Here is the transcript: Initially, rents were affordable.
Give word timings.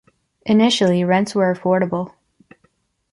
Initially, 0.47 1.03
rents 1.03 1.35
were 1.35 1.53
affordable. 1.53 2.15